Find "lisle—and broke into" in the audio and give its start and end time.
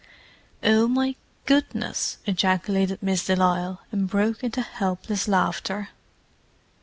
3.35-4.61